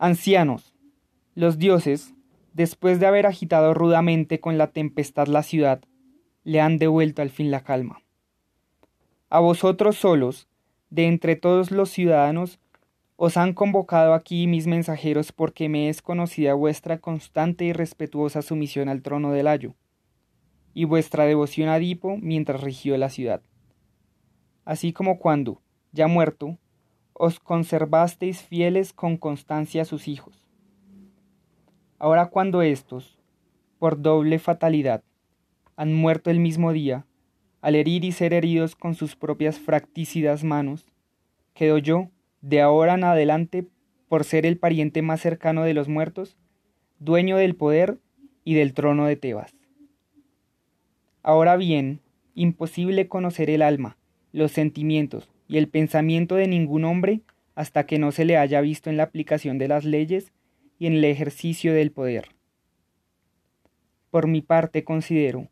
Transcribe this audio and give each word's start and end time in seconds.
Ancianos, 0.00 0.76
los 1.34 1.58
dioses, 1.58 2.14
después 2.52 3.00
de 3.00 3.06
haber 3.06 3.26
agitado 3.26 3.74
rudamente 3.74 4.38
con 4.38 4.56
la 4.56 4.68
tempestad 4.68 5.26
la 5.26 5.42
ciudad, 5.42 5.80
le 6.44 6.60
han 6.60 6.78
devuelto 6.78 7.20
al 7.20 7.30
fin 7.30 7.50
la 7.50 7.64
calma. 7.64 8.00
A 9.28 9.40
vosotros 9.40 9.96
solos, 9.96 10.46
de 10.88 11.08
entre 11.08 11.34
todos 11.34 11.72
los 11.72 11.90
ciudadanos, 11.90 12.60
os 13.16 13.36
han 13.36 13.54
convocado 13.54 14.14
aquí 14.14 14.46
mis 14.46 14.68
mensajeros 14.68 15.32
porque 15.32 15.68
me 15.68 15.88
es 15.88 16.00
conocida 16.00 16.54
vuestra 16.54 16.98
constante 16.98 17.64
y 17.64 17.72
respetuosa 17.72 18.40
sumisión 18.40 18.88
al 18.88 19.02
trono 19.02 19.32
del 19.32 19.48
Ayo, 19.48 19.74
y 20.74 20.84
vuestra 20.84 21.24
devoción 21.24 21.70
a 21.70 21.80
Dipo 21.80 22.18
mientras 22.18 22.60
rigió 22.60 22.96
la 22.98 23.10
ciudad. 23.10 23.42
Así 24.64 24.92
como 24.92 25.18
cuando, 25.18 25.60
ya 25.90 26.06
muerto, 26.06 26.56
os 27.18 27.40
conservasteis 27.40 28.42
fieles 28.42 28.92
con 28.92 29.16
constancia 29.16 29.82
a 29.82 29.84
sus 29.84 30.06
hijos. 30.06 30.46
Ahora 31.98 32.26
cuando 32.26 32.62
éstos, 32.62 33.18
por 33.80 34.00
doble 34.00 34.38
fatalidad, 34.38 35.02
han 35.74 35.92
muerto 35.92 36.30
el 36.30 36.38
mismo 36.38 36.72
día, 36.72 37.06
al 37.60 37.74
herir 37.74 38.04
y 38.04 38.12
ser 38.12 38.32
heridos 38.32 38.76
con 38.76 38.94
sus 38.94 39.16
propias 39.16 39.58
fractícidas 39.58 40.44
manos, 40.44 40.86
quedo 41.54 41.78
yo, 41.78 42.08
de 42.40 42.62
ahora 42.62 42.94
en 42.94 43.02
adelante, 43.02 43.66
por 44.08 44.22
ser 44.22 44.46
el 44.46 44.56
pariente 44.56 45.02
más 45.02 45.20
cercano 45.20 45.64
de 45.64 45.74
los 45.74 45.88
muertos, 45.88 46.36
dueño 47.00 47.36
del 47.36 47.56
poder 47.56 47.98
y 48.44 48.54
del 48.54 48.74
trono 48.74 49.06
de 49.06 49.16
Tebas. 49.16 49.56
Ahora 51.24 51.56
bien, 51.56 52.00
imposible 52.34 53.08
conocer 53.08 53.50
el 53.50 53.62
alma, 53.62 53.98
los 54.30 54.52
sentimientos 54.52 55.28
y 55.48 55.56
el 55.56 55.68
pensamiento 55.68 56.36
de 56.36 56.46
ningún 56.46 56.84
hombre 56.84 57.22
hasta 57.54 57.86
que 57.86 57.98
no 57.98 58.12
se 58.12 58.24
le 58.24 58.36
haya 58.36 58.60
visto 58.60 58.90
en 58.90 58.96
la 58.98 59.02
aplicación 59.04 59.58
de 59.58 59.66
las 59.66 59.84
leyes 59.84 60.32
y 60.78 60.86
en 60.86 60.92
el 60.92 61.04
ejercicio 61.04 61.72
del 61.72 61.90
poder. 61.90 62.28
Por 64.10 64.28
mi 64.28 64.42
parte 64.42 64.84
considero, 64.84 65.48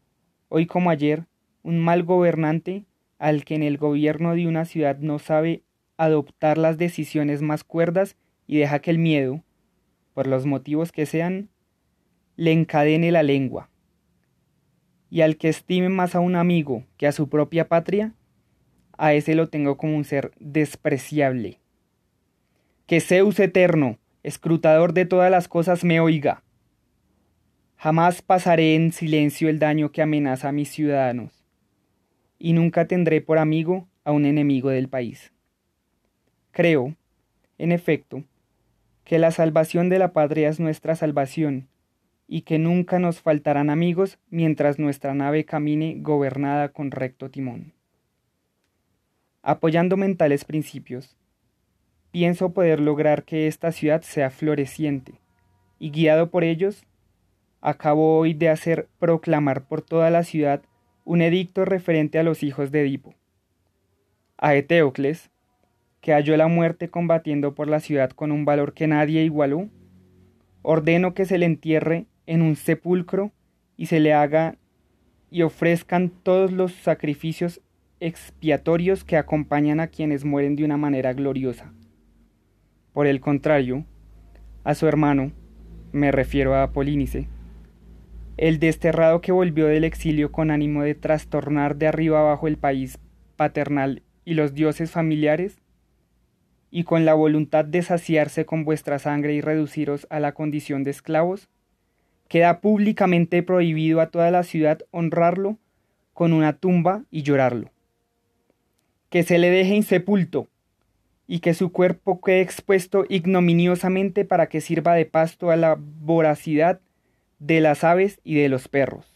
hoy 0.48 0.67
como 0.67 0.91
ayer, 0.91 1.27
un 1.62 1.81
mal 1.81 2.05
gobernante 2.05 2.85
al 3.19 3.45
que 3.45 3.55
en 3.55 3.62
el 3.62 3.79
gobierno 3.79 4.35
de 4.35 4.47
una 4.47 4.67
ciudad 4.67 4.98
no 4.98 5.19
sabe 5.19 5.62
adoptar 5.97 6.59
las 6.59 6.79
decisiones 6.79 7.42
más 7.42 7.65
cuerdas 7.65 8.17
y 8.47 8.59
deja 8.59 8.79
que 8.79 8.91
el 8.91 8.98
miedo, 8.98 9.42
por 10.15 10.27
los 10.27 10.47
motivos 10.47 10.92
que 10.92 11.07
sean, 11.07 11.48
le 12.37 12.53
encadene 12.53 13.11
la 13.11 13.23
lengua. 13.23 13.70
Y 15.11 15.23
al 15.23 15.37
que 15.37 15.48
estime 15.48 15.89
más 15.89 16.15
a 16.15 16.20
un 16.20 16.37
amigo 16.37 16.85
que 16.97 17.07
a 17.07 17.13
su 17.13 17.29
propia 17.29 17.69
patria, 17.69 18.15
a 18.98 19.14
ese 19.14 19.34
lo 19.34 19.48
tengo 19.48 19.77
como 19.77 19.97
un 19.97 20.05
ser 20.05 20.33
despreciable. 20.39 21.61
Que 22.86 23.00
Zeus 23.00 23.39
eterno, 23.41 23.98
escrutador 24.22 24.92
de 24.92 25.06
todas 25.06 25.30
las 25.30 25.48
cosas, 25.48 25.84
me 25.84 26.00
oiga. 26.00 26.42
Jamás 27.77 28.22
pasaré 28.22 28.74
en 28.74 28.92
silencio 28.92 29.48
el 29.48 29.58
daño 29.58 29.92
que 29.92 30.02
amenaza 30.02 30.48
a 30.48 30.52
mis 30.52 30.70
ciudadanos, 30.70 31.44
y 32.39 32.52
nunca 32.52 32.86
tendré 32.86 33.20
por 33.20 33.39
amigo 33.39 33.86
a 34.05 34.12
un 34.12 34.24
enemigo 34.24 34.70
del 34.70 34.89
país. 34.89 35.33
Creo, 36.52 36.97
en 37.58 37.72
efecto, 37.72 38.24
que 39.05 39.19
la 39.19 39.30
salvación 39.30 39.89
de 39.89 39.98
la 39.98 40.12
patria 40.12 40.48
es 40.48 40.58
nuestra 40.58 40.97
salvación, 40.97 41.69
y 42.27 42.42
que 42.42 42.58
nunca 42.58 42.98
nos 42.98 43.20
faltarán 43.20 43.70
amigos 43.70 44.19
mientras 44.30 44.78
nuestra 44.78 45.14
nave 45.14 45.44
camine 45.44 45.97
gobernada 46.00 46.70
con 46.70 46.91
recto 46.91 47.30
timón. 47.30 47.76
Apoyándome 49.48 50.06
en 50.06 50.16
tales 50.16 50.44
principios, 50.44 51.16
pienso 52.11 52.52
poder 52.52 52.80
lograr 52.80 53.22
que 53.22 53.47
esta 53.47 53.70
ciudad 53.70 54.02
sea 54.02 54.30
floreciente, 54.30 55.20
y 55.78 55.92
guiado 55.92 56.30
por 56.30 56.42
ellos, 56.42 56.84
acabo 57.61 58.19
hoy 58.19 58.34
de 58.34 58.48
hacer 58.48 58.89
proclamar 58.98 59.69
por 59.69 59.83
toda 59.83 60.11
la 60.11 60.24
ciudad 60.24 60.62
un 61.05 61.22
edicto 61.22 61.64
referente 61.64 62.18
a 62.18 62.24
los 62.24 62.42
hijos 62.42 62.73
de 62.73 62.80
Edipo. 62.80 63.14
A 64.36 64.56
Eteocles, 64.56 65.30
que 66.01 66.12
halló 66.12 66.36
la 66.36 66.48
muerte 66.48 66.89
combatiendo 66.89 67.55
por 67.55 67.68
la 67.68 67.79
ciudad 67.79 68.11
con 68.11 68.33
un 68.33 68.45
valor 68.45 68.74
que 68.74 68.89
nadie 68.89 69.23
igualó, 69.23 69.68
ordeno 70.62 71.14
que 71.14 71.24
se 71.24 71.39
le 71.39 71.46
entierre 71.46 72.06
en 72.27 72.42
un 72.42 72.56
sepulcro 72.56 73.30
y 73.77 73.86
se 73.86 74.01
le 74.01 74.12
haga 74.12 74.56
y 75.30 75.42
ofrezcan 75.42 76.08
todos 76.08 76.51
los 76.51 76.73
sacrificios 76.73 77.61
expiatorios 77.98 79.05
que 79.05 79.17
acompañan 79.17 79.80
a 79.80 79.86
quienes 79.86 80.24
mueren 80.24 80.55
de 80.55 80.64
una 80.64 80.77
manera 80.77 81.14
gloriosa. 81.14 81.73
Por 82.92 83.07
el 83.07 83.20
contrario, 83.20 83.84
a 84.64 84.74
su 84.74 84.86
hermano, 84.86 85.33
me 85.92 86.12
refiero 86.12 86.55
a 86.55 86.62
Apolínice, 86.62 87.29
el 88.36 88.58
desterrado 88.58 89.23
que 89.23 89.33
volvió 89.33 89.67
del 89.67 89.85
exilio 89.85 90.30
con 90.30 90.51
ánimo 90.51 90.83
de 90.83 90.95
trastornar 90.95 91.77
de 91.77 91.86
arriba 91.86 92.20
abajo 92.20 92.48
el 92.48 92.58
país 92.58 92.98
paternal 93.36 94.02
y 94.24 94.35
los 94.35 94.52
dioses 94.52 94.90
familiares, 94.90 95.58
y 96.70 96.85
con 96.85 97.06
la 97.06 97.14
voluntad 97.14 97.64
de 97.64 97.80
saciarse 97.80 98.45
con 98.45 98.64
vuestra 98.64 98.98
sangre 98.98 99.33
y 99.35 99.40
reduciros 99.40 100.06
a 100.11 100.20
la 100.20 100.33
condición 100.33 100.85
de 100.85 100.90
esclavos, 100.90 101.48
queda 102.29 102.61
públicamente 102.61 103.42
prohibido 103.42 104.02
a 104.02 104.11
toda 104.11 104.30
la 104.30 104.42
ciudad 104.42 104.80
honrarlo 104.90 105.56
con 106.12 106.35
una 106.35 106.55
tumba 106.55 107.05
y 107.11 107.23
llorarlo. 107.23 107.70
Que 109.11 109.22
se 109.22 109.39
le 109.39 109.50
deje 109.50 109.74
insepulto 109.74 110.48
y 111.27 111.40
que 111.40 111.55
su 111.55 111.72
cuerpo 111.72 112.20
quede 112.20 112.40
expuesto 112.40 113.05
ignominiosamente 113.08 114.24
para 114.24 114.48
que 114.48 114.61
sirva 114.61 114.94
de 114.94 115.06
pasto 115.06 115.50
a 115.50 115.56
la 115.56 115.77
voracidad 115.78 116.80
de 117.39 117.61
las 117.61 117.84
aves 117.84 118.20
y 118.24 118.36
de 118.36 118.48
los 118.48 118.68
perros. 118.68 119.06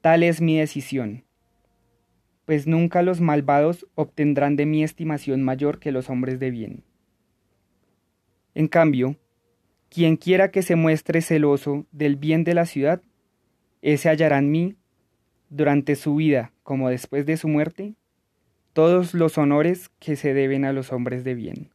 Tal 0.00 0.22
es 0.22 0.40
mi 0.40 0.58
decisión 0.58 1.26
pues 2.46 2.68
nunca 2.68 3.02
los 3.02 3.20
malvados 3.20 3.86
obtendrán 3.96 4.56
de 4.56 4.66
mí 4.66 4.82
estimación 4.82 5.42
mayor 5.42 5.80
que 5.80 5.92
los 5.92 6.08
hombres 6.08 6.38
de 6.38 6.52
bien. 6.52 6.84
En 8.54 8.68
cambio, 8.68 9.16
quien 9.90 10.16
quiera 10.16 10.50
que 10.50 10.62
se 10.62 10.76
muestre 10.76 11.20
celoso 11.20 11.86
del 11.90 12.16
bien 12.16 12.44
de 12.44 12.54
la 12.54 12.64
ciudad, 12.64 13.02
ese 13.82 14.08
hallará 14.08 14.38
en 14.38 14.50
mí, 14.50 14.76
durante 15.50 15.96
su 15.96 16.14
vida 16.14 16.52
como 16.62 16.88
después 16.88 17.26
de 17.26 17.36
su 17.36 17.48
muerte, 17.48 17.94
todos 18.76 19.14
los 19.14 19.38
honores 19.38 19.88
que 20.00 20.16
se 20.16 20.34
deben 20.34 20.66
a 20.66 20.74
los 20.74 20.92
hombres 20.92 21.24
de 21.24 21.34
bien. 21.34 21.70